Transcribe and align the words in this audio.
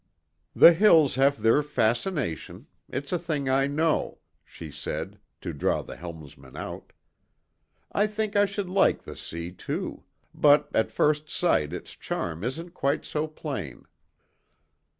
"The 0.55 0.73
hills 0.73 1.13
have 1.13 1.43
their 1.43 1.61
fascination; 1.61 2.65
it's 2.89 3.11
a 3.11 3.19
thing 3.19 3.47
I 3.49 3.67
know," 3.67 4.17
she 4.43 4.71
said, 4.71 5.19
to 5.41 5.53
draw 5.53 5.83
the 5.83 5.95
helmsman 5.95 6.57
out. 6.57 6.91
"I 7.91 8.07
think 8.07 8.35
I 8.35 8.45
should 8.45 8.67
like 8.67 9.03
the 9.03 9.15
sea, 9.15 9.51
too; 9.51 10.03
but 10.33 10.71
at 10.73 10.89
first 10.91 11.29
sight 11.29 11.71
its 11.71 11.91
charm 11.91 12.43
isn't 12.43 12.73
quite 12.73 13.05
so 13.05 13.27
plain." 13.27 13.85